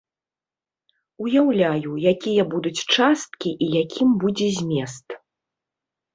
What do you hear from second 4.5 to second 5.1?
змест.